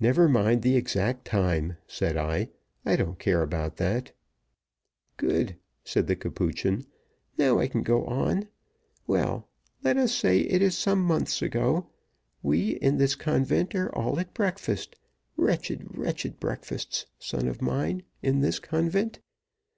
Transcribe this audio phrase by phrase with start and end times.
[0.00, 2.48] "Never mind the exact time," said I.
[2.84, 4.10] "I don't care about that."
[5.16, 6.86] "Good," said the Capuchin.
[7.38, 8.48] "Now I can go on.
[9.06, 9.46] Well,
[9.84, 11.86] let us say it is some months ago
[12.42, 14.96] we in this convent are all at breakfast
[15.36, 19.20] wretched, wretched breakfasts, son of mine, in this convent!